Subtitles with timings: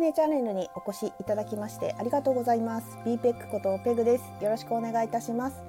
[0.00, 2.98] いねチャンネルにお越しいただきましてありがとうございます。
[3.04, 4.24] b ペックことペグです。
[4.42, 5.62] よろしくお願いいたします、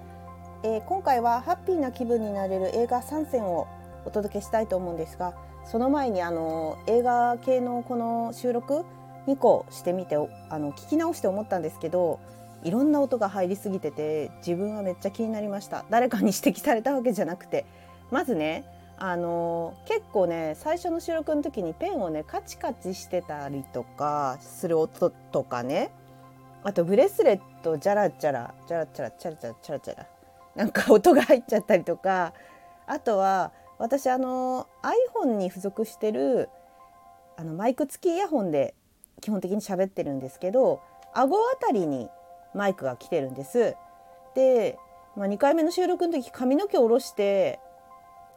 [0.63, 3.67] えー、今回はハッピーな気分になれる映画3選を
[4.05, 5.33] お届けしたいと思うんですが
[5.65, 8.85] その前にあの映画系のこの収録
[9.27, 12.19] 2個してみてあの聞き直して思ったんですけど
[12.63, 15.83] いろんな音が入りすぎてて自分はめっちゃ気になりました。
[15.89, 17.65] 誰かに指摘されたわけじゃなくて
[18.11, 18.63] まずね
[19.03, 25.89] あの結構ね最初の収録の時にペンをねカチカチしてたりとかする音とかね。
[26.63, 30.07] あとブレスレットジャラジャラジャラチャラチャラチャラチャラチャラ。
[30.55, 32.33] なんか音が入っちゃったりとか。
[32.85, 34.67] あとは私あの
[35.23, 36.49] iPhone に付属してる
[37.37, 38.75] あのマイク付きイヤホンで
[39.19, 40.81] 基本的に喋ってるんですけど
[41.13, 42.09] 顎あたりに
[42.53, 43.75] マイクが来てるんです。
[44.35, 44.77] で、
[45.15, 47.59] まあ、2回目の収録の時髪の毛下ろして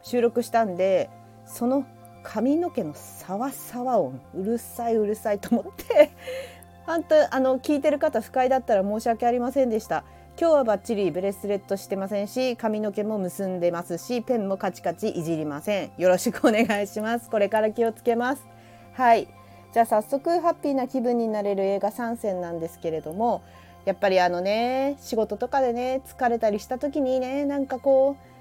[0.05, 1.09] 収録したんで
[1.45, 1.83] その
[2.23, 6.11] 髪の毛のサワサワ音うるさいうるさいと思って
[6.85, 10.03] 本当あの聞いてる方不快だったら申し訳ありませんでした。
[10.37, 15.91] 今日はバッチリブレスレットしてませんし髪の毛も結んでますしペンもカチカチいじりません。
[15.97, 17.29] よろしくお願いします。
[17.29, 18.45] これから気をつけます。
[18.93, 19.29] はい。
[19.71, 23.41] じゃあ早速ハッピーな気分になれる映画3選なんですけれども
[23.85, 28.34] やっぱりあのね仕事とかでね疲れたりした時にねなんかこう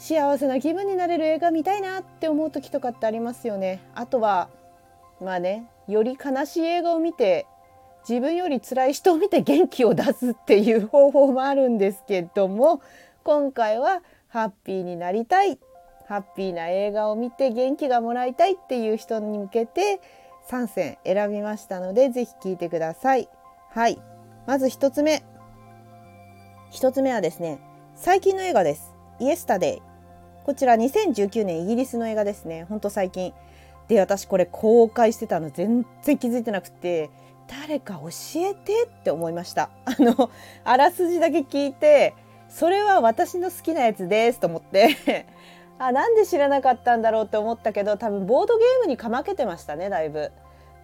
[0.00, 3.80] 幸せな気分になれる映画見たいなって思う時とかってありますよね。
[3.94, 4.48] あとは
[5.20, 7.46] まあねより悲しい映画を見て
[8.08, 12.80] 自分より辛い人を見て元気を出すっていう方法もあるんですけども
[13.24, 15.58] 今回はハッピーになりたい
[16.08, 20.00] ハッピーな映画を見て元気がもらいたいっていう人に向けて
[20.48, 23.28] 3選選びましたので是非聴いてください。
[23.68, 24.00] はい
[24.46, 25.22] まず1つ目
[26.72, 27.60] 1つ目はですね
[27.94, 28.94] 最近の映画です。
[29.18, 29.89] イエスタデイ
[30.44, 32.64] こちら2019年イギリスの映画ですね。
[32.64, 33.32] ほんと最近。
[33.88, 37.10] で私これ公開してたの全然気づいてなくて
[37.48, 39.70] 誰か教えてって思いました。
[39.84, 40.30] あの
[40.64, 42.14] あらすじだけ聞いて
[42.48, 45.26] それは私の好きなやつですと思って。
[45.78, 50.30] あなんで知らなかったんだろうって思ったけど多分ボードゲームにかまけてましたねだいぶ。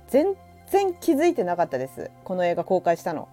[0.08, 0.34] 全
[0.70, 3.28] 然気づいてなかったですこの映画公開したの。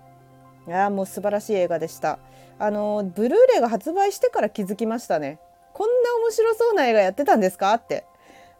[0.67, 2.19] いやもう素晴らしい映画でした。
[2.59, 5.39] あのブルーレイが発売してから気づきましたね。
[5.73, 7.73] こんな面白そうな映画やってたんですか？
[7.73, 8.05] って。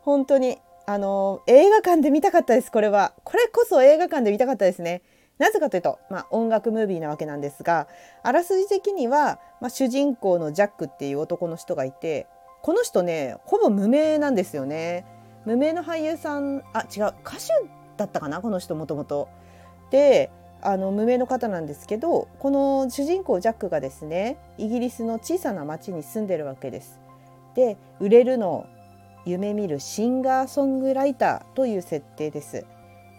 [0.02, 0.60] 本当に。
[0.86, 3.14] あの映画館で見たかったですこれは。
[3.24, 5.02] これこそ映画館で見たかったですね。
[5.38, 7.88] なぜかというと、まあ、音楽ムービーなわけなんですが
[8.22, 12.28] あらすじ的には、まあ、主人公のジャックっていう男の人がいて
[12.62, 15.06] この人ねほぼ無名なんですよね。
[15.46, 17.48] 無名の俳優さんあ違う歌手
[17.96, 18.42] だったかな？
[18.42, 19.30] この人もともと。
[19.90, 20.32] で
[20.66, 27.00] あの無名の方なんですけどこの主人公ジャックがですねイギリスの小さな町に住んでるわけです。
[27.56, 28.66] で売れるの
[29.26, 32.66] 夢見るシンガーソングライターという設定です。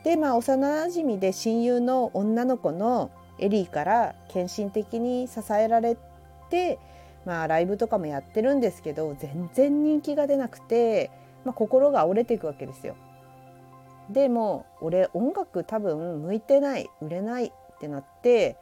[0.04, 5.96] でまあ幼なじみで親友の女の子のエリーから献身的に支えられ
[6.50, 6.78] て、
[7.24, 11.10] まあ、ライブとかもやってるんですけど全然人気が出なくて、
[11.44, 12.96] まあ、心が折れていくわけですよ。
[14.10, 18.56] でも俺音楽多分向いてない売れないってなって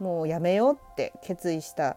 [0.00, 1.96] もうやめようって決意した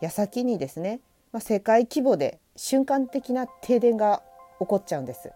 [0.00, 1.00] 矢先にですね
[1.34, 4.22] まあ、世界規模で瞬間的な停電が
[4.60, 5.32] 起こっちゃうんです。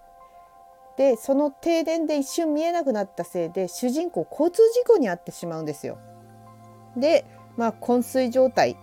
[0.97, 5.99] でその停電で一瞬見えなくなったせいで主人公交通事故に遭ってしまうんですよ。
[6.97, 7.25] で、
[7.57, 8.77] まあ、昏睡状態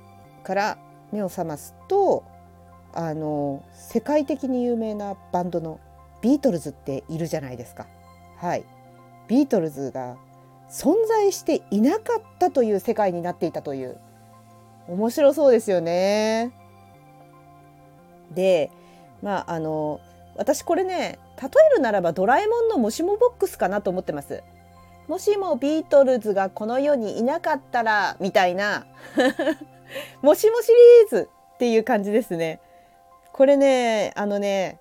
[0.44, 0.78] から
[1.14, 2.26] 目を覚ますと
[2.94, 5.80] あの世界的に有名なバンドの
[6.26, 7.86] ビートルズっているじゃないですか。
[8.38, 8.66] はい、
[9.28, 10.18] ビートルズが
[10.72, 14.00] 存在していなかったという世界になっていたという
[14.88, 16.52] 面白そうですよね。
[18.32, 18.72] で
[19.22, 20.02] まああの
[20.36, 24.42] 私これね例えるならばドラえもんのもしもボックスかなと思ってます。
[25.08, 28.88] もしもビートルズがこの世にいなかったらみたいな
[30.24, 30.72] もしもシ
[31.12, 32.62] リーズっていう感じですね。
[33.32, 34.80] これねあのね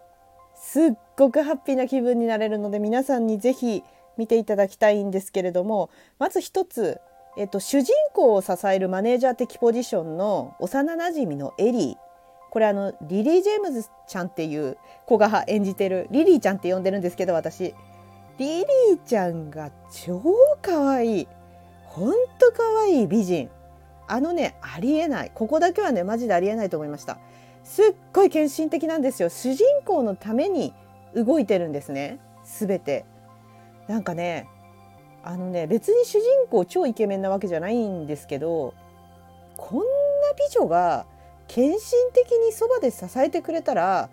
[0.55, 3.84] すっごくハッピーな気分になれるので皆さんに是非
[4.16, 7.00] 見ていただきたいんですけれどもまず一つ、
[7.37, 11.96] えっと、主人公を支えるマネージャー的ポジションの幼なじみのエリー。
[12.50, 14.76] これあのリリー・ジェームズちゃんっていう
[15.06, 17.75] 子が演じてるリリーちゃんって呼んでるんですけど私。
[18.38, 20.22] リリーちゃんが超
[20.62, 21.28] 可愛い。
[21.84, 23.50] ほんと可愛い美人。
[24.06, 25.32] あのねありえない。
[25.34, 27.19] ここだけはねマジでありえないと思いました。
[27.64, 29.28] すっごい献身的なんですよ。
[29.28, 30.75] 主人公のために
[31.14, 32.19] 動いてるんですね。
[32.44, 33.05] 全て。
[33.88, 34.49] なんかね
[35.22, 38.75] あのね別に主人公超イケメンなわけじゃないんですけど
[39.56, 39.84] こんな
[40.37, 41.06] 美女が
[41.49, 41.78] 献身
[42.12, 44.08] 的にそばで支えてくれたら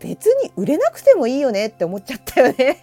[0.00, 2.78] 別に売れなくてもいいよねって思っちゃったよね。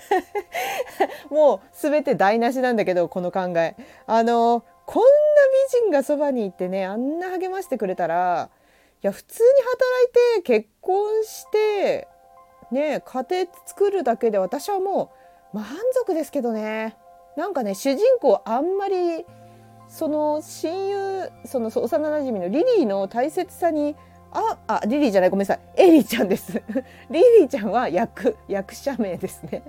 [1.28, 3.76] もう全て台無しなんだけどこの考え。
[4.06, 5.08] あのこんな
[5.74, 8.50] 美人がそばにいてねあんな励ましてくれたら
[9.02, 12.08] いや普通に働いて結婚して
[12.72, 15.12] ね家庭作るだけで私はも
[15.52, 16.96] う満足ですけどね。
[17.36, 19.24] なんかね主人公あんまり
[19.88, 23.94] その親友その幼なじみのリリーの大切さに
[24.32, 25.60] ああリリーじゃないごめんなさい。
[25.76, 26.62] エリーちゃんです。
[27.10, 29.62] リリーちゃんは役役者名ですね。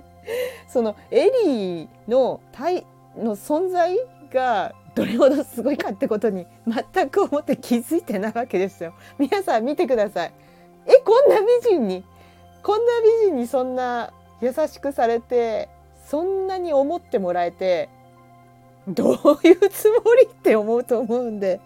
[0.66, 2.84] そのエリーの体
[3.16, 3.98] の存在
[4.32, 8.94] がどれほどすごいかってことに全く思って気づいてないわけですよ。
[9.18, 10.32] 皆さん見てください。
[10.86, 12.04] えこんな美人に
[12.64, 15.68] こんな美人にそんな優しくされて
[16.06, 17.88] そんなに思ってもらえて
[18.88, 21.60] どういうつもりって思うと思うんで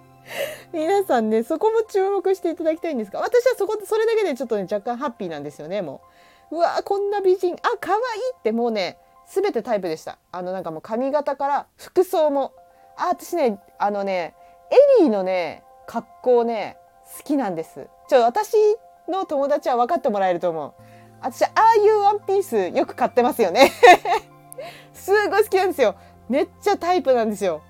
[0.73, 6.03] 皆さんねそこも注目していただきたいんですが私はそこそれだけでちょっとね若干ハッピーなんですよねも
[6.51, 6.57] う。
[6.57, 8.03] うわこんな美人あ可愛い
[8.39, 10.19] ってもうね全てタイプでした。
[10.33, 12.53] あのなんかもう髪型から服装も。
[12.97, 14.35] あ私ねあのね
[14.99, 16.77] エリーのね格好ね
[17.19, 17.87] 好きなんです。
[18.09, 18.57] ちょ私
[19.09, 20.88] の友達は分かってもらえると思う。
[21.21, 23.73] 私ああいうワンピースよく買ってますよね。
[24.93, 25.95] すごい好きなんですよ。
[26.29, 27.63] めっちゃタイプなんですよ。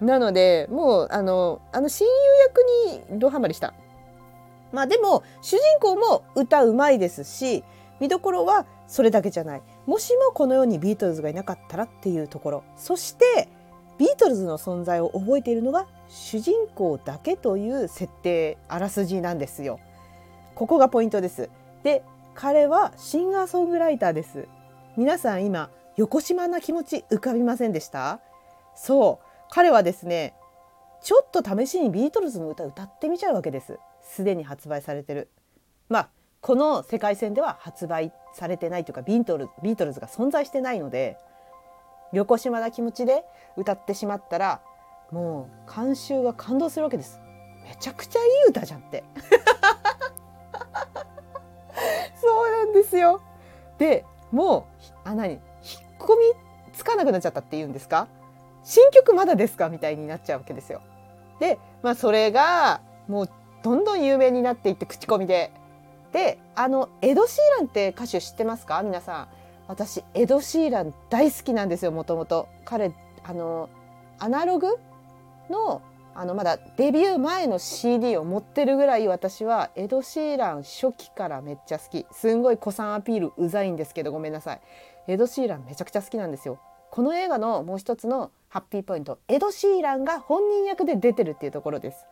[0.00, 3.74] なのでもうあのあの親友役にドハマりした。
[4.72, 7.62] まあでも主人公も歌うまいですし
[8.00, 9.62] 見どころはそれだけじゃない。
[9.86, 12.64] もしもこの世にビートルズがいなかったらっていうところ。
[12.76, 13.48] そして
[13.98, 19.78] ビートルズの存在を覚えているのが主人公だけという設定あらすじなんですよ。
[20.54, 21.50] ここがポイントです。
[21.82, 22.02] で
[22.34, 24.48] 彼はシンガーソングライターです。
[24.96, 28.20] 皆さん今横島な気持ち浮かびませんでした？
[28.74, 29.26] そう。
[29.50, 30.34] 彼はですね
[31.02, 33.78] ちょっと試しにビートルズの歌歌ってみちゃうわけです。
[34.02, 35.30] すでに発売されてる。
[35.88, 36.08] まあ
[36.40, 41.18] この世界線では発売されてないというかビートルビートルズが存在してないので
[42.12, 43.24] 横島な気持ちで
[43.56, 44.60] 歌ってしまったら
[45.10, 47.20] もう観衆が感動するわけです。
[47.64, 49.04] めちゃくちゃいい歌じゃんって。
[52.22, 53.20] そうなんですよ
[53.78, 54.66] でも
[55.04, 55.40] うあ何引っ
[55.98, 58.08] 込みつかなくなっちゃったっていうんですか？
[58.64, 59.68] 新曲まだですか？
[59.68, 60.80] みたいになっちゃうわけですよ。
[61.40, 63.30] で、まあ、それがもう
[63.62, 65.52] どんどん有名になっていって口コミで。
[66.12, 68.82] であのエド・シーランって歌手知ってますか？
[68.82, 69.28] 皆さん。
[69.68, 72.48] 私エド・シーラン大好きなんですよもともと。
[72.64, 72.92] 彼
[73.24, 73.68] あの
[74.18, 74.78] アナログ
[75.50, 75.82] の
[76.14, 82.06] あのまだデビュー前の CD を持ってるぐらい私はエド・シーラン初期からめっちゃ好き。
[82.12, 84.60] すんごい古参アピールうざいんですけどごめんなさい。
[85.08, 86.58] エド・シーランめちゃくちゃ好きなんですよ。
[86.90, 92.06] この映画のもう一つのハッピーポイントエド・シーランが本人役で出てるっていうところです。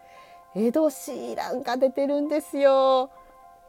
[0.56, 3.10] エド・シーランが出てるんですよ。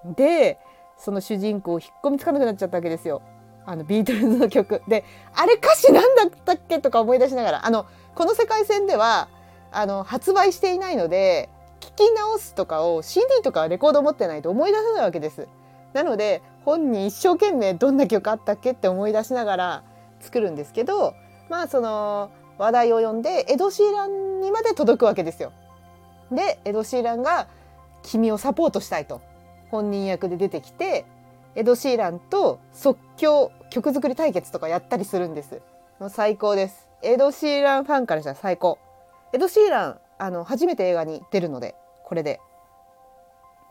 [0.05, 0.57] で
[0.97, 3.21] その主人公引っ込みつかなくなっちゃったわけですよ。
[3.65, 4.81] あのビートルズの曲。
[4.87, 5.03] で
[5.35, 6.79] あれ歌詞なんだったっけ？
[6.79, 7.65] とか思い出しながら。
[7.65, 7.85] あの
[8.15, 9.27] この世界線では
[9.71, 15.47] あの発売していないので聞き直すとかを CD とかレコード持ってないと思い出せないわけです
[15.93, 19.83] なので本人一生懸命どんな曲あったっけって思い出しながら
[20.19, 21.15] 作るんですけど
[21.49, 25.51] まあその話題を呼んでエド・シーランにまで届くわけですよ。
[26.31, 27.47] でエド・シーランが
[28.03, 29.19] 君をサポートしたいと
[29.71, 31.05] 本人役で出てきて
[31.55, 35.61] エド・シーランと即興曲作り対決とかやったりするんです。
[35.99, 36.87] もう最高です。
[37.01, 38.77] エド・シーランファンからしたら最高。
[39.33, 42.39] エド・シーランあの初めて映画に出るのでこれで。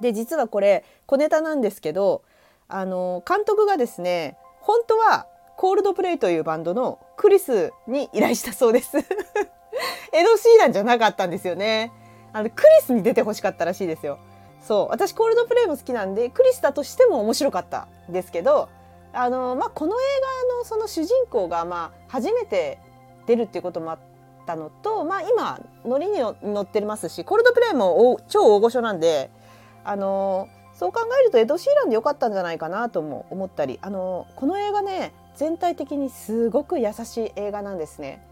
[0.00, 2.22] で実はこれ小ネタなんですけど
[2.68, 5.26] あの監督がですね本当は
[5.58, 8.96] コールドプレイというバンドのクリスに依頼したそうです。
[10.12, 11.92] エド・シーランじゃなかったんですよね。
[12.32, 14.18] あのクリスに出てほしかったらしいですよ。
[14.62, 18.68] そう私コールドプレイも好きなんでクリスだとしても面白かったですけど
[19.12, 20.04] あの、まあ、この映
[20.52, 22.78] 画のその主人公がまあ初めて
[23.26, 23.98] 出るっていうこともあっ
[24.46, 29.30] たのと、まあ、今ノリに乗ってますしコールドプレイも超大御所なんで
[29.84, 38.26] あのそう考えるとエド・シーランでよかったんじゃないかなとも思ったりあのこの映画ね全体的にすごく優しい映画なんですね。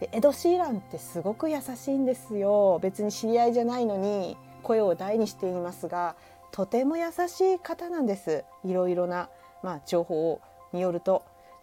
[0.00, 6.16] でエド・シーランってすごく優しいんですよ別に知り合いじゃないのに声を大にしていますが
[6.52, 9.30] とても優しい方なんですいろいろな、
[9.62, 10.40] まあ、情報
[10.72, 11.22] によると。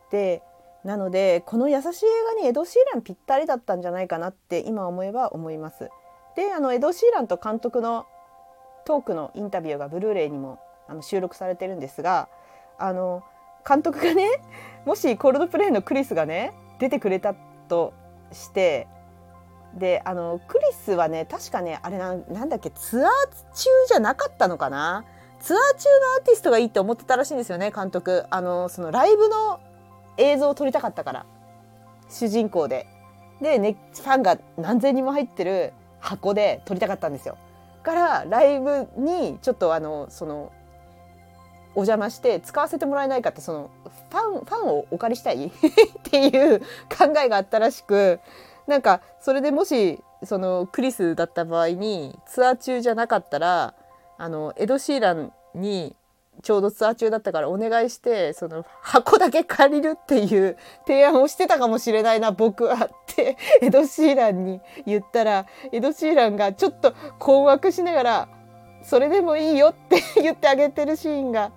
[0.09, 0.41] で
[0.83, 5.89] なのでこの優しい映画にエド・シーランぴったりだったんじゃないかなって今思えば思います。
[6.35, 8.05] であのエド・シーランと監督の
[8.85, 12.27] トークのインタビューがブルーレイにもあの収録されてるんですが
[12.77, 13.23] あの
[13.67, 14.27] 監督がね
[14.85, 17.33] もしコールドプレイのクリスがね出てくれた
[17.69, 17.93] と
[18.31, 18.87] して
[19.75, 23.11] であのクリスはね確かねあれなんだっけツアー
[23.53, 25.05] 中じゃなかったのかな？
[25.39, 29.59] ツアー中のアーティストがいいって思ってたらしいんですよね監督あのそのライブの
[30.17, 31.25] 映像を撮りたかったから。
[32.09, 32.87] 主人公で。
[33.41, 37.37] で、ね、ファンが何千人も入ってる箱で撮りたかったんですよ。
[37.83, 40.51] からライブにちょっとあのその
[41.75, 43.69] お邪魔して使わせてもらえないかってその
[44.11, 45.47] ファンファンをお借りしたい？
[45.47, 45.51] っ
[46.03, 48.19] ていう考えがあったらしく
[48.67, 53.73] なんかそれでもしそのクリスだった場合にツアー中じゃなかったら
[54.17, 55.95] あのエド・シーランに
[56.41, 68.27] ちょうどツアー中だったからお願いしてその箱だけ借りるっていう 提案をしてたかもしれないな僕はって エド・シーランに言ったらエド・シーランがちょっと困惑しながら
[68.83, 71.51] 「それでもいいよ」って 言ってあげてるシーンが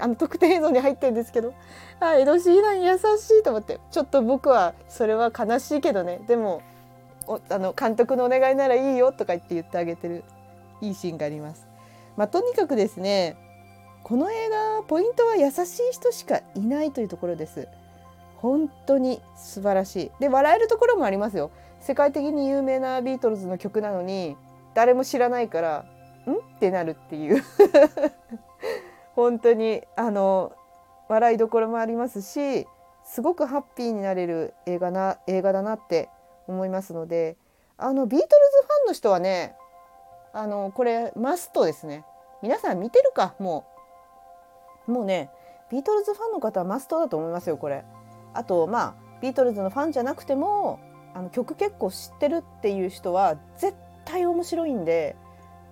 [0.00, 1.54] あの特典映像に入ってるんですけど
[2.00, 6.62] あエド・シーラン優しいと思ってちょっと僕はそれは悲しいけどねでも
[7.48, 10.24] あの監督のお願いならいいよとか言って言ってあげてる
[10.80, 11.66] いいシーンがあります。
[12.16, 13.36] まあ、とにかくですね
[14.04, 17.68] この映画ポイントは優しい人しかいないというところです。
[18.36, 20.10] 本当に素晴らしい。
[20.20, 21.50] で笑えるところもありますよ。
[21.80, 24.36] 世界的に有名なビートルズの曲なのに
[24.74, 25.84] 誰も知らないから
[26.26, 26.32] ん？
[26.34, 27.42] ってなるっていう。
[29.14, 30.52] 本当にあの
[31.08, 32.66] 笑いどころもありますし
[33.04, 36.08] すごくハッピーになれる映画な映画だなって
[36.48, 37.36] 思いますので
[37.76, 39.54] あのビートルズファンの人はね
[40.32, 42.04] あのこれマストですね。
[42.42, 43.34] 皆さん見てるか？
[43.38, 43.71] もう。
[44.86, 45.30] もうね
[45.70, 47.84] ビートルズファンの方はマストだと思いますよこれ。
[48.34, 50.80] あとまあビートルズのファンじゃなくても
[51.14, 53.74] あの曲結構知ってるっていう人は絶
[54.04, 55.16] 対面白いんで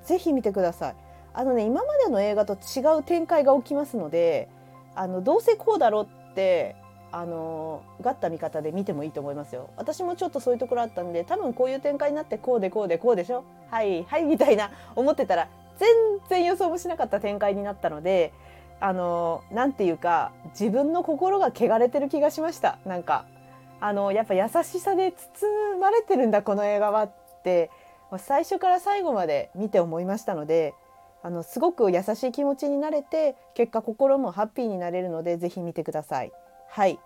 [0.04, 0.94] ぜひ見てください。
[1.32, 4.48] あのね今までの映画と違う展開が起きますので
[4.94, 6.76] あのどうせこうだろうって
[7.12, 9.70] あのガッタ見方で見てもいいと思いますよ。
[9.76, 13.44] 私もちょっとそういうところあったんで多分こういう展開になってこうでこうでこうでしょ。
[13.70, 15.48] はいはいみたいな思ってたら
[15.78, 15.88] 全
[16.28, 18.32] 然予想もしなかった展開になったので
[18.80, 22.78] あのなんていうか自分の心が汚れてる気がしました。
[22.86, 23.26] なんか
[23.80, 27.70] あのやっぱ優しさで包まれてるんだこの映画はって
[28.18, 30.74] 最初から最後まで見て思いましたので
[31.22, 36.32] あのすごく優しい気持ちになれて結果心もハッピーになれるのでぜひ見てください。
[36.68, 36.98] はい。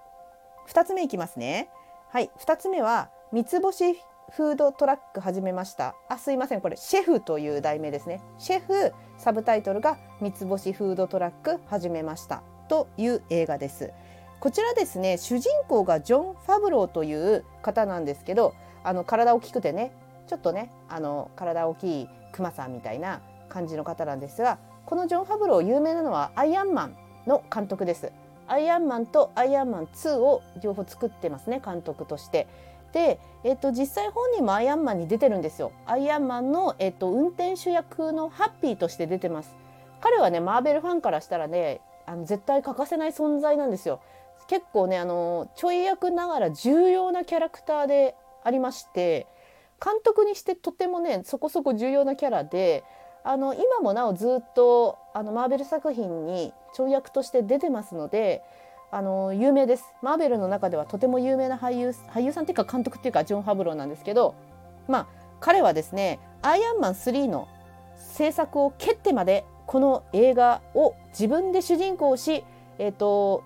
[0.69, 1.69] 2つ目いきますね。
[2.11, 2.31] はい。
[2.39, 3.95] 2つ目は三つ星
[4.31, 5.95] フードトラック始めました。
[6.09, 6.61] あすいません。
[6.61, 8.21] これシェフという題名ですね。
[8.39, 12.43] シェフサブタイトルが三つ星フードトラック始めました。
[12.69, 13.93] という映画です。
[14.41, 19.93] こちらですね主人公がジョン・ファブローという方なんですけどあの体大きくてね
[20.27, 28.13] ちょっとねあの体大きいクマさんみたいな感じの方なんですがこのジョン・ファブロー有名なのはアイアンマンの監督です。
[28.47, 32.47] アイアンマンとアイアンマン2を両方作ってますね監督として。
[32.95, 35.73] で、えっと、実際本人もアイアンマンに出てるんですよ。
[35.85, 39.55] アイアンマンの、えっと、運転手役のハッピーとして出てます。
[40.01, 44.01] 彼はねマーベルファンからしたらねあの絶対欠かせない存在なんですよ。
[44.47, 49.27] 結構ねあのちょい役ながら重要なキャラクターでありまして
[49.83, 52.85] 監督にしてとてもねそこそこ重要なキャラで
[53.25, 58.43] あの今もなおずっとあのマーベル作品に跳躍として出てますので
[58.91, 64.35] あの有名ですマーベルの中ではとても有名な俳優俳優さんっていうか監督っていうかジョン・ファブローなんですけど
[64.87, 65.07] まあ
[65.41, 67.49] 彼はですね「アイアンマン3」の
[67.97, 72.45] 制作を蹴ってまでこの映画を自分で主人公をし、
[72.79, 73.43] えーと、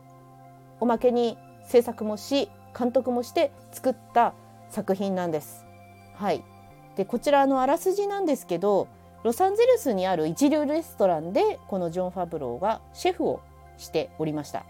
[0.81, 4.35] おまけに制作もし監督もして作った
[4.69, 5.65] 作品なんです。
[6.15, 6.43] はい、
[6.97, 8.89] でこちらのあらすじなんですけど
[9.23, 13.41] ロサンゼルスにある一流レストランでこのジョン・ファブローがシェフを
[13.77, 14.65] しておりました。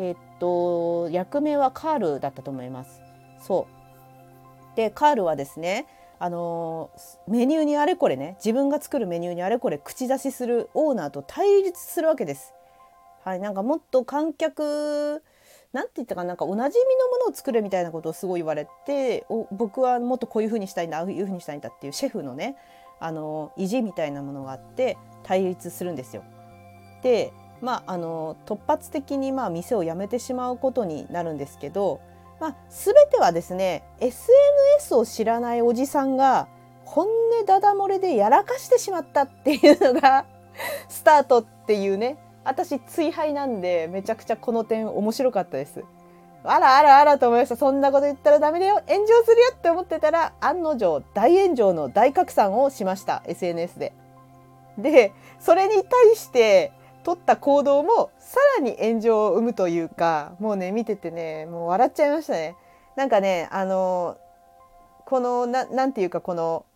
[0.00, 3.02] えー、っと役名はカールだったと思います。
[3.40, 3.66] そ
[4.72, 5.86] うでカールはですね
[6.20, 6.90] あの
[7.26, 12.54] メニューにあれこれね自分が作るメニューにあれこれ口出しするオーナーと対立するわけです。
[13.24, 15.22] はい、なんかもっと観客
[15.72, 22.56] なんて言ったかなんかおなじみのものを作れみたいなことをすごい言われて僕はもっとこういうふうにしたいんだああいうふうにしたいんだっていうシェフのね
[23.00, 26.22] あの意地みたいなものがあって対立するんですよ。
[27.02, 32.00] でまああの突発的にまあ店を辞めてしまうことになるんですけど、
[32.40, 36.48] まあ、全てはですね SNS を知らないおじさんが
[36.84, 40.24] 本音ダダ漏れでやらかしてしまったっていうのが
[40.88, 45.84] スタートっていうね私追敗なんでめちゃくちゃこの点面白かったです。
[46.44, 47.56] あらあらあらと思いました。
[47.56, 48.80] そんなこと言ったらダメだよ。
[48.88, 53.22] 炎上するよって思ってたら、案の定大炎上の大拡散をしました。
[53.26, 53.92] SNS で。
[54.78, 56.72] で、それに対して
[57.08, 62.54] 取った行動もさらに炎上を生むというか、もうね、見ててね、もう笑っちゃいましたね。
[62.96, 64.18] なんかね、あの、
[65.06, 66.66] この、ななんていうかこの、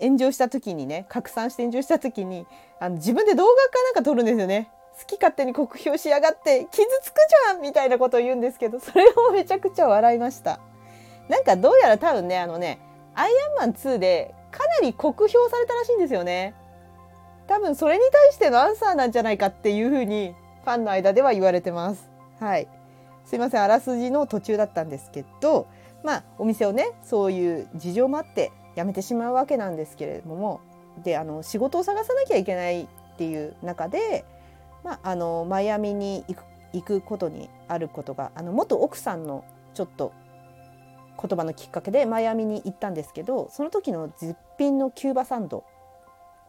[0.00, 2.46] 炎上した時にね拡散して炎上した時に
[2.80, 4.70] あの自分で動画かなんか撮るんですよね。
[4.98, 10.60] 好き勝手に酷評しやがって傷つくじゃんみたいなことを言うんですけどそれをめちゃくちゃ笑いました。
[11.30, 12.78] なんかどうやら多分ねあのね
[13.14, 16.54] アイアンマン2でかなり酷評されたらしいんですよね。
[17.48, 20.34] 多分それに対してのアンサーなんじゃないかっていうふうに
[20.64, 22.08] ファンの間では言われてます。
[22.40, 22.68] はい。
[23.24, 23.62] すいません。
[23.62, 25.66] あらすじの途中だったんですけど
[26.02, 30.60] まあお店をねそういう事情もあって辞めてしまうわけなんですけれども
[31.02, 32.86] であの仕事を探さなきゃいけないっ
[33.16, 34.24] ていう中で、
[34.84, 40.12] まあ、あのマイアミに行く行くことにあることがあの元奥さんのちょっと
[41.20, 45.64] 言葉のきっかけでマイアミに行ったんですけどその時の絶品のキューバサンド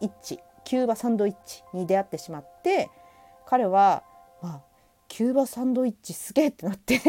[0.01, 0.39] イッチ。
[0.67, 2.89] キューバサンドイッチに出会ってしまって
[3.45, 4.03] 彼は、
[4.41, 4.61] まあ、
[5.07, 6.99] キューバサンドイッチすげえってなって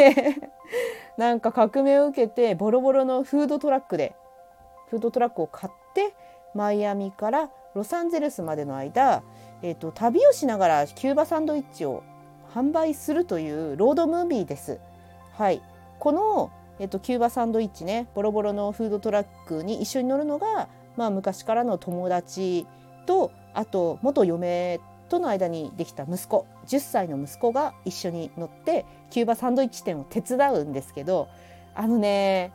[1.18, 4.14] なんか感銘を受けてボロボロのフードトラックで
[4.90, 6.14] フードトラックを買って
[6.54, 9.24] マイアミからロサンゼルスまでの間、
[9.62, 12.04] えーと、旅をしながらキューバサンドイッチを
[12.54, 14.78] 販売するというロードムービーです。
[15.32, 15.60] はい、
[15.98, 22.64] この、えーと、キューバサンドイッチねボロボロのフードトラックに一緒に乗るのが、まあ、昔からの友達
[23.08, 31.28] とあと元嫁との間にできた息子10歳の息子が一緒に乗ってキューバサンドイッチ店を手伝うんですけど
[31.74, 32.52] あのね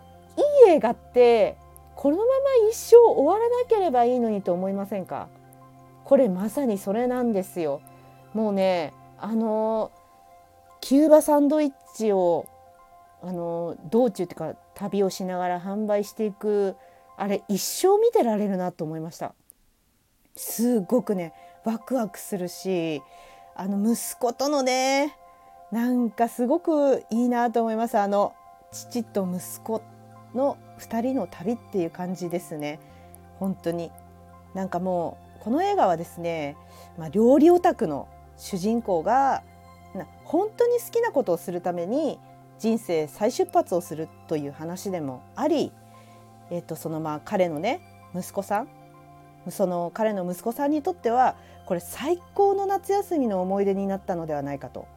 [0.65, 1.57] いい映画って
[1.98, 2.29] このまま
[2.72, 5.27] 一生終わらなければいいのにと思いませんか？
[6.05, 7.81] これまさにそれなんですよ。
[8.33, 9.91] もうねあの
[10.79, 12.48] キューバサンドイッチを
[13.22, 16.77] あの道中っていうか旅をしながら販売していく
[17.17, 19.36] あれ一生見てられるなと思いました。
[20.36, 23.02] すごくねワクワクするし
[23.56, 25.16] あの息子とのね
[25.72, 27.98] なんかすごくいいなと思います。
[27.98, 28.34] あの
[28.72, 29.82] 父と息子
[30.36, 32.80] の2人の旅っていう感じですね。
[33.40, 33.92] 本当に。
[34.54, 36.56] なんかもうこの映画はですね、
[36.98, 39.42] まあ、料理オタクの主人公が
[40.26, 42.19] 本当に好きなことをするために
[42.60, 45.72] 人生再出発をするという話でもあり、
[46.52, 47.82] えっと、そのまあ彼のね
[48.15, 48.67] 息子さん
[49.49, 54.88] その彼の息子さんにとってはこれ最高の夏休みの思い出になったのではないかと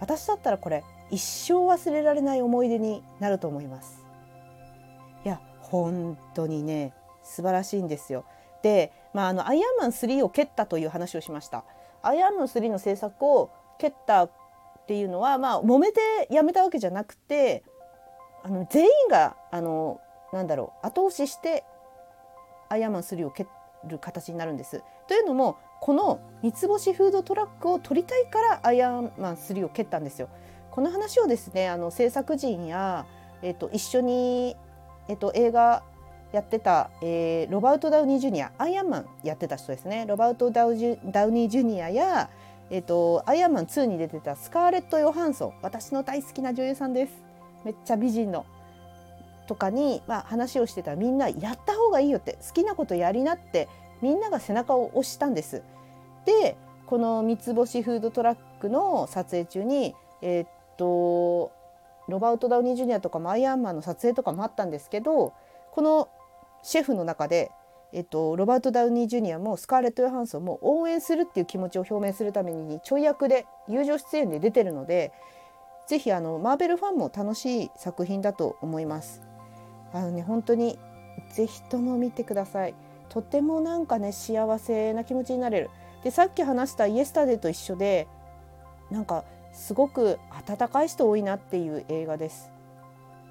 [0.00, 4.04] 私だったらこれ一生忘れられない思い出になると思います
[5.24, 6.92] いや本当にね
[7.28, 8.24] 素晴らしいんですよ。
[8.62, 11.64] で、まあ、あのアイアンマン3を蹴ったという話をしました。
[12.02, 14.30] アイアンマン3の制作を蹴ったっ
[14.86, 17.62] ていうのは、まあ、揉めてやめたわけじゃなくて
[18.42, 20.00] あの全員があの
[20.32, 21.64] なんだろう後押しして
[22.68, 23.46] アイアンマン3を蹴っ
[23.84, 24.82] る形になるんです。
[25.06, 30.28] というのもこの三つ星フードトラックを撮りたいからアイアンマン3を蹴ったんですよ。
[30.70, 33.06] この話をですねあの制作陣や、
[33.42, 34.56] えーと一緒に
[35.08, 35.82] えっと、映画
[36.32, 42.28] やってた、えー、ロバート・ダウニー・ジュニアアイアンマンやってた人ですねロバート・ダウジダウニー・ジュニアや、
[42.70, 47.12] えっと、アイアンマン2に出てたスカーレット・ヨハンソン私の大好きな女優さんです
[47.64, 48.44] めっちゃ美人の
[49.48, 53.68] とかに、まあ、話をしてたらみんなやった方がいいよって好きなことやりなって
[54.02, 55.62] みんなが背中を押したんです。
[56.24, 56.56] で
[56.86, 61.50] この三つ星フードトラックの撮影中にえー、っと
[62.08, 65.32] ロバート・ダウニー・ジュニアとかもアイアンマンの撮影とかもあったんですけど
[65.72, 66.08] この
[66.62, 67.50] シェフの中で、
[67.92, 75.12] えっと、ロバート・ダウニー・ジュニアもスカーレット・ヨハンソンも応援するっていう気持ちを表明するためにちょい役で友情出演で出てるので
[75.86, 79.27] 是非あのマーベルファンも楽しい作品だと思います。
[79.92, 80.78] あのね本当に
[81.32, 82.74] 是非とも見てください。
[83.08, 85.70] とてもなんかね幸せな気持ちになれる。
[86.04, 88.06] でさっき話した「イエスタデー」と一緒で
[88.90, 92.52] なんかすごく温かい人多いなっていう映画です。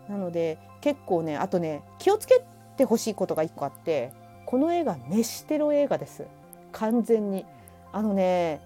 [0.09, 2.43] なので結構ねあとね気をつけ
[2.75, 4.13] てほしいことが1個あって
[4.45, 6.25] この映画飯テロ映画です
[6.71, 7.45] 完全に。
[7.93, 8.59] あのね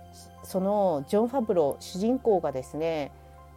[0.44, 3.12] そのジョン・ファブロー主人公がですね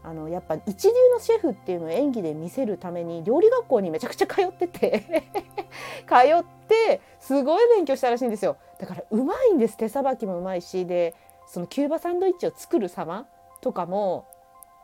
[0.04, 5.24] あのやっぱ一流のシェフっていうのを演技で見せるために料理学校にめちゃくちゃ通ってて
[6.06, 8.56] 通ってすごい勉強したらしいんですよ。
[8.78, 11.14] だからうまいんです手さばきもうまいしで
[11.46, 13.26] そのキューバサンドイッチを作る様
[13.62, 14.26] とかも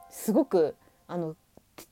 [0.09, 0.75] すごく
[1.07, 1.37] あの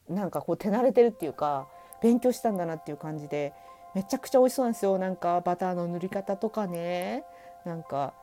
[0.09, 1.69] なんかこう手慣れてるっていうか
[2.01, 3.53] 勉強したんだなっていう感じで
[3.95, 4.97] めちゃくちゃ美味しそうなんですよ。
[4.97, 7.25] なんかバターの塗り方とかね。
[7.65, 8.15] なんか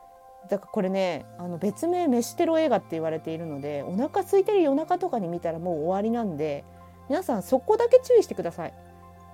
[0.48, 6.64] だからこれねあの別名飯テロ映画って言われているのでお腹空いてる夜中とかに見たらもう終わりなんで
[7.08, 8.74] 皆さんそこだけ注意してください。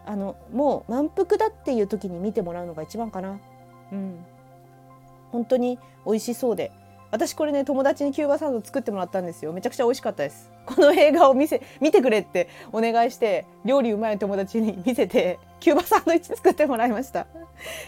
[0.04, 3.38] あのもう満腹だっていう時に見てもらうのが一番かな。
[3.92, 4.24] うん。
[5.30, 6.72] 本当に美味しそうで。
[7.12, 9.52] 私これね友達にキューバサンド作ってもらったんですよ。
[9.52, 10.50] めちゃくちゃ美味しかったです。
[10.66, 17.26] この映画を見せ見てくれってお願いして料理うまい友達に見せてキューバサンドイッチ作ってもらいました。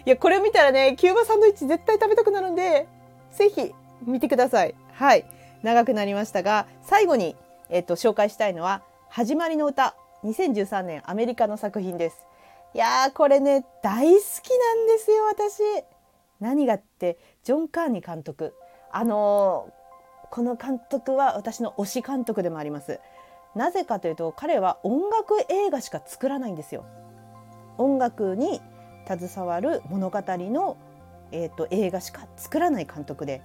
[0.04, 2.86] いやこれを見たらねキューバサンドイッチ絶対食べたくなるんで
[3.36, 3.72] ぜひ
[4.06, 5.24] 見てくださいはい
[5.62, 7.36] 長くなりましたが最後に、
[7.70, 9.94] えっと、紹介したいのは「始まりの歌」
[10.24, 12.26] 2013年アメリカの作品です。
[12.74, 15.62] いやーこれね大好きなんですよ私。
[16.40, 18.54] 何がってジョン・カーニ監督
[18.90, 23.00] あのー、この監督は私の推し監督でもあります。
[23.54, 26.84] なぜかというと彼は音楽映画しか作らないんですよ。
[27.78, 28.60] 音楽に
[29.06, 30.76] 携わる物語の、
[31.34, 33.42] えーと、映画しか作らない監督で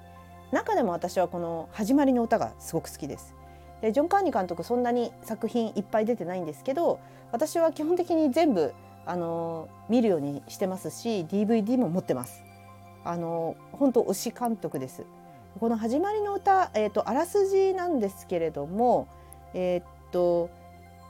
[0.51, 3.35] 中でも私はこの「始まりの歌」がすごく好きです。
[3.81, 6.99] でジョン・カーニ監督そんなに作品いっぱい出てないんですけど
[7.31, 8.73] 私は基本的に全部
[9.05, 12.43] あの見るようにしてますし DVD も持ってます。
[13.03, 15.03] あの本当推し監督です。
[15.59, 19.07] この「始まりの歌」えーと、あらすじなんですけれども、
[19.53, 20.49] えーと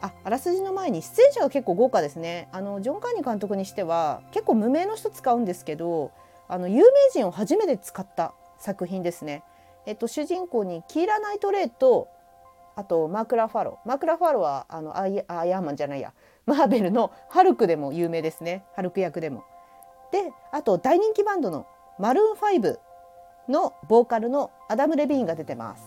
[0.01, 6.11] ああらすじの前に出演者が結構豪華ですねあのジョン・カーニ監督にしては結構無名の人使うんですけど
[6.49, 9.43] あの有名人を初めて使った作品ですね。
[9.85, 12.09] えっと、主人公にキーラ・ナイトレイと
[12.75, 16.13] あとマークラ・ファローマークラ・ファローはあのアイアイアンマンじゃないや
[16.45, 19.45] マーベルのハルクでも有名ですねハルク役でも。
[20.11, 21.67] であと大人気バンドの
[21.99, 22.79] マルーン5
[23.47, 25.83] のボーカルのアダム・レビーンが出てます。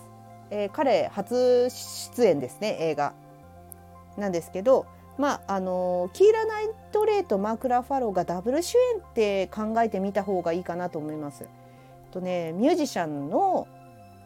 [0.51, 3.15] えー、彼初出演ですね映画
[4.17, 4.87] なんですけど、
[5.23, 11.47] まああのキーラ・ナイトレイとマーク・ラ・ファローがダブル主演って考えてみた方がいいかなと思います。
[12.11, 13.69] とねミュージシャンの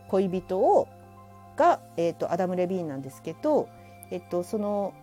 [0.08, 0.88] 恋人を
[1.54, 3.68] が、えーと、アダム・レビーンなんですけど、
[4.10, 4.94] えっと、その、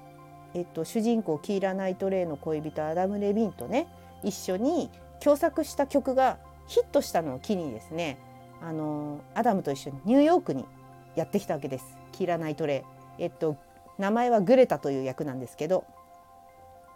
[0.56, 3.86] えっと、主人公キーラ・ナイトレイの恋人アダム・レビーンとね
[4.24, 8.18] 一緒に共作した曲がヒットしたのを機にですね
[8.64, 10.66] あのアダムと一緒にニューヨークに
[11.16, 12.84] やってきたわけですキーラ・ナイトレ
[13.20, 13.24] イ。
[13.24, 13.58] えっと
[13.98, 15.86] 名前はグレタという役なんですけど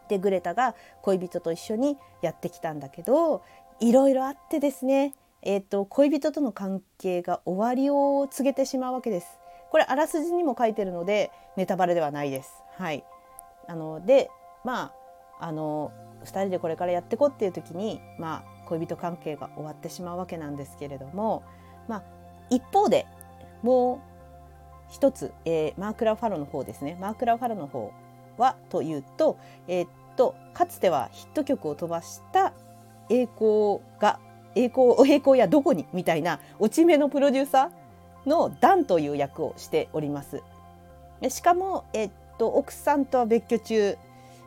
[0.10, 3.44] でグレタが恋人と一緒にやってきたんだけど
[3.80, 9.40] いろいろあってですね、えーと、恋人との関係が終わりを告げてしまうわけです。
[9.70, 12.64] これあらすじにも書いてるのでネタバレではないです。
[12.78, 13.04] はい、
[13.68, 14.32] あので
[14.64, 14.94] ま
[15.40, 15.92] ああの
[16.24, 21.44] 2人でこれからやっていこうっていう時に、まあ、恋人関係が終わってしまうわけなんですけれども、
[21.88, 22.04] まあ、
[22.50, 23.06] 一方で
[23.62, 24.17] もう
[24.90, 27.92] 一つ、えー、マークラ・ファロの方ですねマークラ・ファロの方
[28.38, 32.54] はというと,、えー、っとかつてはヒット曲を飛ばした
[33.10, 34.20] 栄光が
[34.56, 40.42] 栄光栄光やどこにみたいな落ち目のプロデューサーのダンという役をしております。
[41.30, 43.98] しかも、えっと、奥さんとは別居中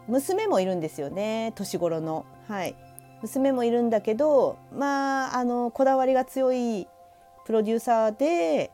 [0.07, 2.27] 娘もいるんですよね年頃の。
[2.49, 2.75] はい
[3.23, 6.89] 娘もいるんだけどまああのこだわりが強い
[7.45, 8.71] プロデューサーで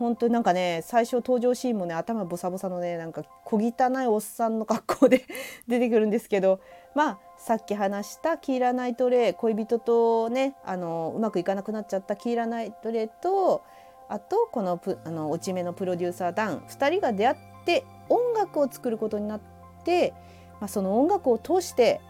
[0.00, 5.26] 本当なんかね最初登場シーンもね頭ボサボサのねなんか小汚いおっさんの格好で
[5.68, 6.58] 出てくるんですけど
[6.94, 13.62] まあさっき話したキーラ・ナイトレイ恋人とねあのうまくいかなくなっちゃったキーラ・ナイトレイと
[14.08, 17.36] あとこのプあの落ち目のプロデューサーダン2人が出会っ
[17.66, 19.40] て音楽を作ることになっ
[19.84, 20.14] て、
[20.60, 22.00] まあ、その音楽を通して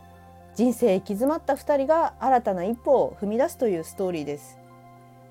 [0.54, 4.60] 人生行き詰まった2人が新たな一歩を踏み出すというストーリーです。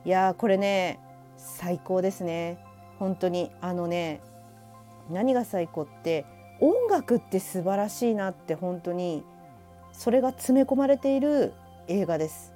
[0.03, 0.99] いやこれね
[1.39, 2.63] 最高ですね。
[2.99, 4.21] 本当にあのね
[5.09, 6.25] 何が最高って
[6.59, 9.23] 音楽って素晴らしいなって本当に
[9.93, 11.53] それが詰め込まれている
[11.87, 12.53] 映画です。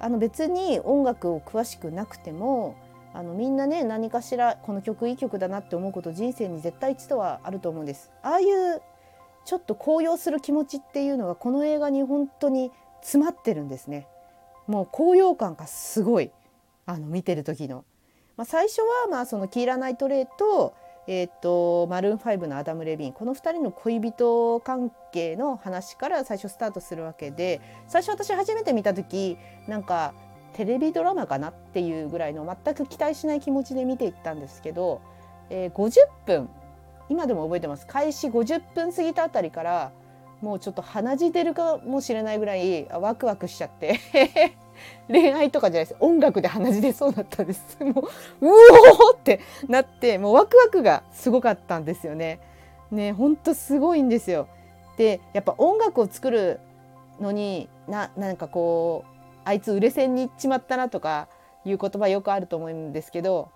[0.00, 2.76] あの別に音楽を詳しくなくても
[3.12, 8.10] あのみんなね何かしらこの曲いい曲だなって思うこと人生に絶対一度はあると思うんです。
[8.22, 8.82] ああいう
[9.44, 14.08] ちょっと高揚する気持ちっていうのがこの映画に本当に詰まってるんですね。
[14.66, 16.30] もう高揚感がすごい
[16.86, 17.84] あの見てる時の。
[18.36, 20.74] まあ、最初はまあそのキーラ・ナイトレイと,、
[21.06, 23.12] えーと、マルーン5のアダム・レビン。
[23.12, 30.14] この2人の恋人関係の話から最初スタートするわけで最初私初めて見た時なんか
[30.54, 35.00] テレビドラマかなっていうぐらいの全く期待しない気持ちで見ていったんですけど、
[35.50, 35.92] えー、50
[36.26, 36.48] 分
[37.08, 37.86] 今でも覚えてます。
[37.86, 39.92] 開始50分過ぎたあたりから
[40.40, 44.00] もうちょっと鼻血出るかもしれないぐらいワクワクしちゃって。
[45.08, 47.90] 恋愛とかじゃないです音楽で鼻血出そうだったんですも
[48.40, 52.40] ううおーってなってもうワクワクがすごかったんですよね。
[52.90, 54.48] ねほんとすごいんですよ。
[54.96, 56.60] でやっぱ音楽を作る
[57.20, 61.28] のにななんかこうあいつ売れ線に行っちまったなとか
[61.64, 63.50] いう言葉よくあると思うんですけど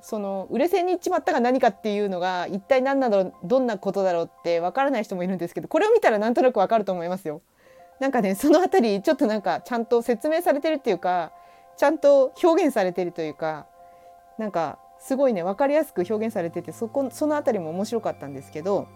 [0.00, 7.42] その売れ線に行っちまったが何かっていうのが一体何なのどんなことだろうってわからない人もいるんですけどこれを見たらなんとなくわかると思いますよ。
[8.00, 11.32] なんかねその辺りちょっとなんかちゃんと説明されてるっていうか
[11.76, 13.66] ちゃんと表現されてるというか
[14.38, 18.88] なんかすごいね分かりやすく表現されててそこその辺りも面白かったんですけど、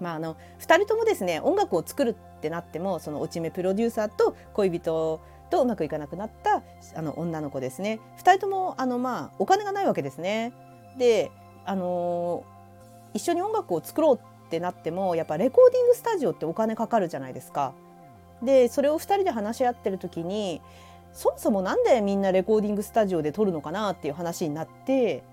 [0.00, 6.62] まあ、あの2人ともですね音楽を作るってなってもその落ち目プロデューサーと恋人とうまくいかなくなった
[6.94, 10.52] あの女の子ですね2人ともあの、まあ、お金がないわけですね。
[10.98, 11.30] で
[11.64, 12.44] あの
[13.14, 17.74] 一緒に音楽を作ろうってなってもやっぱレコーディングスタジオってお金かかるじゃないですか。
[18.42, 20.60] でそれを2人で話し合ってる時に
[21.12, 25.24] そもそもなんでみんなレコーディングスタジオで撮るのかなっていう話になって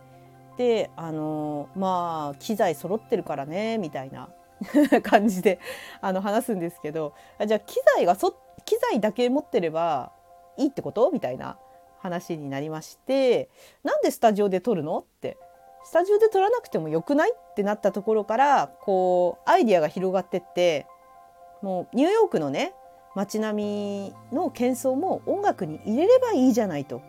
[0.57, 4.29] であのまあ機材揃ってるからねみたいな
[5.03, 5.59] 感じで
[6.01, 7.13] あの話すんですけど
[7.45, 10.11] じゃあ機材がそ機材だけ持ってれば
[10.57, 11.11] いいってこと？
[11.11, 11.57] みたいな
[11.99, 13.49] 話になりまして
[13.83, 15.37] なんでスタジオで撮るのって。
[15.87, 17.31] スタジオで撮らなくてもよくない？
[17.31, 20.87] ってなったところからこうアイディアが広がってって
[21.61, 22.73] もうニューヨークのね
[23.15, 27.01] 街並みの喧騒も音楽に入れればいいじゃないと。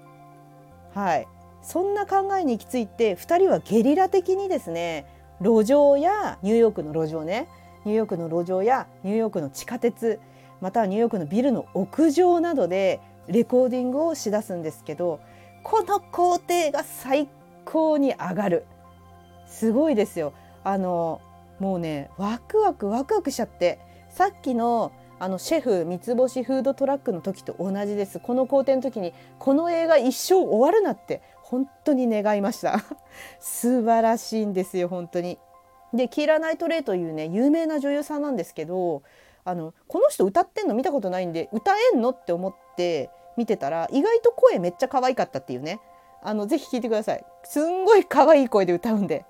[0.95, 1.29] はい。
[1.63, 5.05] そんな考えに行き着いて2人はゲリラ的にですね
[5.41, 7.49] 路上やニューヨークの路上ね
[7.85, 10.21] ニューヨークの路上やニューヨークの地下鉄
[10.61, 15.19] またはニューヨークのビルの屋上などでレコーディングをしだすんですけど
[15.65, 17.29] この工程が最
[17.65, 18.65] 高に上がる。
[19.49, 20.33] すごいですよ。
[20.63, 21.21] あの
[21.59, 28.21] もうねワクワクワクワクしちゃってさっきのあのシェフ三つ星フードトラックの時と同じです。
[28.21, 32.81] この工程の時にこの映画一生終わるなって本当に願いました。
[33.41, 35.39] 素晴らしいんですよ本当に。
[35.95, 39.03] でキーラ・ナイトレイというね有名な女優さんなんですけど
[39.45, 45.81] あのこの人歌ってんの見たことないんで歌えんのって思って見てたら意外と声めっちゃ可愛かったっていうね。
[46.23, 47.25] あのぜひ聞いてください。
[47.45, 49.25] すんごい可愛い声で歌うんで。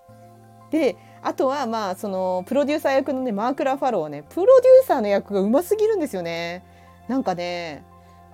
[0.70, 6.64] であとはまあそのプロデューサー役のねマーク・ラ・ファローねプロデューサーの役がうますぎるんですよね。
[7.08, 7.84] なんかね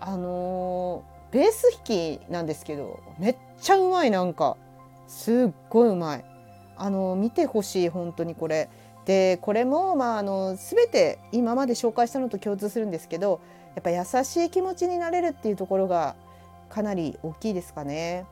[0.00, 4.56] あのー、ベース弾きなんですけどめっちゃうまいなんか。
[5.08, 6.24] すっごいうまい。
[6.76, 8.68] あの見てほしい本当にこれ。
[9.04, 13.40] でこれもまああの全て今まで紹介したのと共通するんですけど
[13.74, 16.14] やっぱ優しい気持ちになれるっていうところが
[16.70, 18.24] かなり大きいですかね。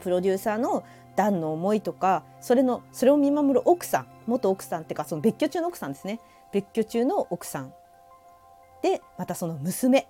[0.00, 0.84] プロデューサーの
[1.18, 6.20] ダンの思いとかそれのそれを見守る奥さん元奥さんっていうかその別居中の奥さんですね。
[6.52, 7.74] 別居中の奥さん。
[8.82, 10.06] でまたその娘。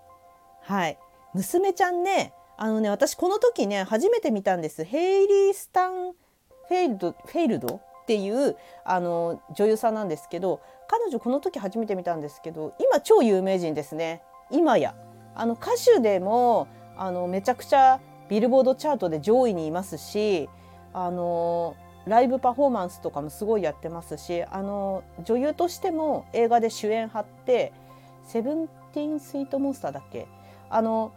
[0.61, 0.99] はい。
[1.33, 4.85] 娘ちゃんねあのね私この時ね初めて見たんです。
[4.85, 7.77] ヘイリー・スタンフェイルドフェイルド？
[7.77, 14.21] っていうあの女優さんなんですけど彼女この時初めて見たんですけど今超有名人ですね。
[14.51, 14.95] 今や。
[15.35, 16.69] あの歌手でも
[16.99, 20.51] あのめちゃくちゃビルボードチャートで上位にいますし
[20.93, 27.73] あのライブパフォーマンスとかもすごいやってますしあの女優としても映画で主演張って
[28.25, 30.27] 「セブンティーン・スイート・モンスター」だっけ？
[30.71, 31.13] あの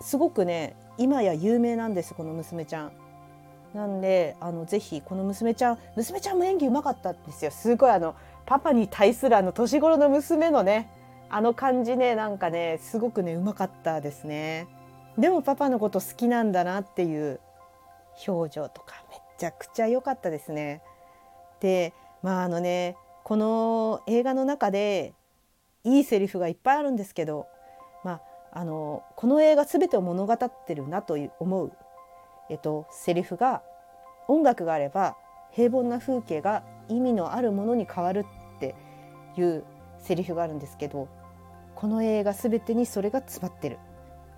[0.00, 2.92] すごくね今や有名なんですこの娘ちゃん。
[3.74, 10.90] なんであのぜひこの娘ちゃん娘ちゃんも演技うまかったんですよすごいあのパパに対するあの年頃の娘のね
[11.28, 14.66] あの感じねなんかねすごくねうまかったですね。
[15.16, 17.38] でもパパのこと好きなんだなっていう
[18.26, 20.82] 表情とかめちゃくちゃ良かったですね。
[21.60, 21.92] で
[22.22, 25.14] まああのねこの映画の中で
[25.84, 27.46] いいセリフがいっぱいあるんですけど、
[28.04, 28.20] まあ、
[28.52, 31.72] あのこの映画全てを物語ってるなと思う、
[32.50, 33.62] えっと、セリフが
[34.28, 35.16] 音楽があれば
[35.52, 38.74] 平凡な風景が意味のあるものに変わるって
[39.36, 39.64] いう
[39.98, 41.08] セリフがあるんですけど
[41.74, 43.78] この映画全てにそれが詰まってる。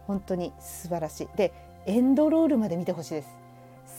[0.07, 1.29] 本当に素晴らしい。
[1.37, 1.53] で
[1.87, 3.42] エンドロールまで見てほしいです。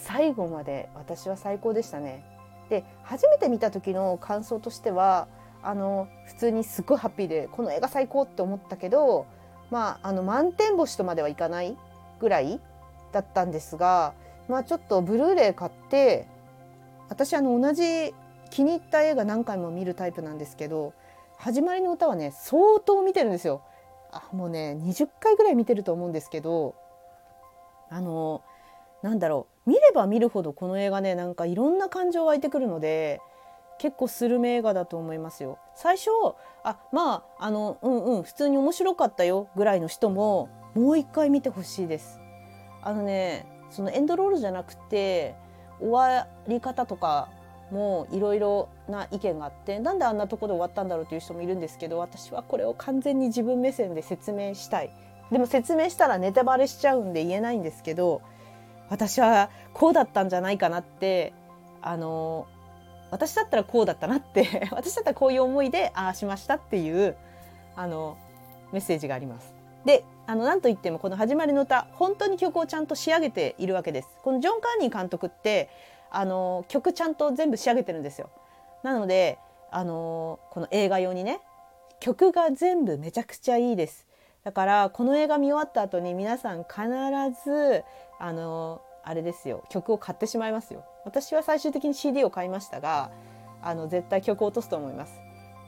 [0.05, 2.25] 最後まで私は最高でしたね。
[2.69, 5.27] で初めて見た時の感想としては
[5.61, 9.25] あの普通にすごいハッピーでこの映画最高って思ったけど
[9.69, 11.77] まああの満天星とまではいかない
[12.19, 12.59] ぐらい
[13.11, 14.13] だったんですが
[14.49, 16.27] まあちょっとブルーレイ買って
[17.09, 18.13] 私あの同じ
[18.49, 20.93] 気に入った映画何回も見るタイプなんですけど
[21.37, 23.63] 始まりの歌はね相当見てるんですよ。
[24.11, 26.75] あもうね20回ぐらい見てると思うんですけど
[27.89, 28.41] あの
[29.01, 33.21] なんだろう見れば見るほどこの映画ねなんかいろんな感情湧いてくるので
[33.79, 35.57] 結構スルメ映画だと思いますよ。
[35.75, 36.09] 最初
[36.63, 42.19] あまああのうんうん普通に面白かったよぐらいの人ももう一回見てほしいです。
[42.81, 45.35] あのねそのエンドロールじゃなくて
[45.79, 47.29] 終わり方とか
[47.71, 54.91] もいろいろな意見があってなんであんなとこで終わったんだろうという人もいるんですけど私はこれを完全に自分目線で説明したい
[55.31, 58.21] でも説明したらネタバレしちゃうんで言えないんですけど
[58.93, 61.33] 私はこうだったんじゃないかなって
[61.81, 62.45] あの
[63.09, 67.17] 私だったらこうだったなって 私だったらこういう思いでああしましたっていう
[67.75, 68.17] あの
[68.71, 69.51] メッセージがあります。
[69.83, 74.09] であの何と言ってもこの始まりの歌本当に曲をちゃんと仕上げているわけです。
[74.21, 75.69] このジョン・カーニー監督って
[76.11, 78.29] あの曲ちゃんと全部仕上げてるんですよ。
[78.83, 79.39] なので
[79.71, 81.41] あのこの映画用にね
[81.99, 84.05] 曲が全部めちゃくちゃいいです。
[84.43, 86.81] だからこの映画見終わった後に皆さん必
[87.45, 87.83] ず
[88.19, 90.85] あのあれですよ曲を買ってしまいますよ。
[91.05, 93.11] 私は最終的に CD を買いましたが
[93.61, 95.13] あの絶対曲を落とすと思います。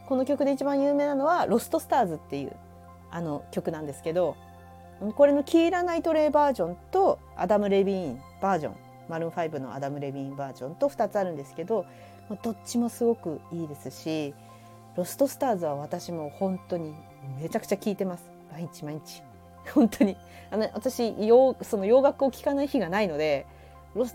[0.08, 2.56] この曲で一番有名なのは「ロストスターズ」っていう
[3.12, 4.36] あの曲なんですけど
[5.16, 8.76] これのキーラ・ナイトレイバージョンとアダム・レビーンバージョン
[9.08, 11.86] マルーン5のアダム・レビーンバージョンと2つあるんですけど
[12.42, 14.34] どっちもすごくいいですし
[14.96, 16.96] ロストスターズは私も本当に
[17.40, 18.35] めちゃくちゃ聴いてます。
[18.56, 19.22] 毎日毎日。
[19.74, 20.16] 本当に。
[20.52, 23.46] あの私洋その洋楽を聴かない日がないので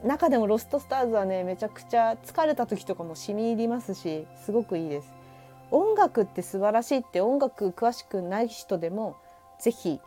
[0.04, 5.12] 中でもロストスターズはねめちゃくちゃ疲れた時とかも染み入りますしすごくいいです。
[5.70, 9.16] 音楽って素晴らしいって音楽詳しくない人でも
[9.60, 10.00] ぜひ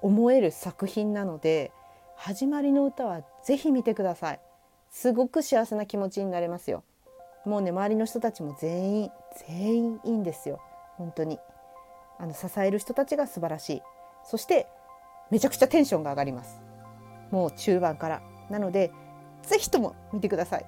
[0.00, 1.70] 思える作品なので
[2.16, 4.40] 始まりの歌はぜひ見てください。
[4.90, 6.84] すごく幸せな気持ちになれますよ。
[7.44, 9.10] もうね周りの人たちも全員
[9.48, 10.60] 全員いいんですよ。
[10.96, 11.38] 本当に。
[12.18, 13.82] あの支える人たちが素晴らしい。
[14.24, 14.66] そして
[15.30, 16.60] めちゃくちゃテンションが上がります。
[17.30, 18.22] もう中盤から。
[18.50, 18.92] なので
[19.42, 20.66] ぜひとも見てください。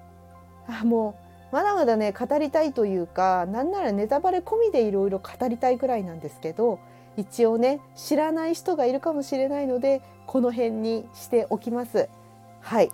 [0.67, 1.15] あも
[1.51, 6.79] うまだまだね語りたいというかなんならネタバレ込みでいろいろ語りたいくらいなんですけど
[7.15, 12.09] 一応ね知らない人がいるかもしれないのでこの辺にしておきます。
[12.61, 12.91] はい。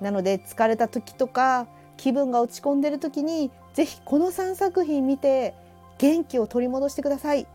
[0.00, 5.54] なので疲れた時とか気分が落ち込んでる時にぜひこの3作品見て
[5.98, 7.46] 元気を取り戻してください。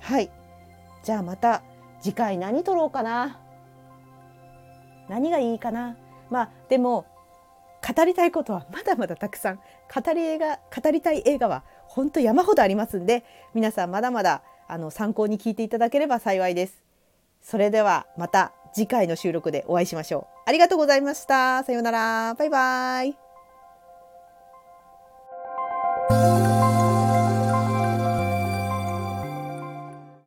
[0.00, 0.30] はい
[1.02, 1.62] じゃあまた
[2.00, 3.38] 次回何撮ろうかな
[5.08, 5.96] 何がいいかな
[6.30, 7.06] まあでも
[7.96, 16.84] 語りたいことはまだまだたくさん語り映画語りたい映画は本当山ほどありますんで皆さんまだまだあの参考に聞いていただければ幸いです。
[17.40, 20.42] それではまた次回の収録でお会いしましょう。
[20.46, 21.64] ありがとうございました。
[21.64, 22.34] さようなら。
[22.34, 23.27] バイバイ。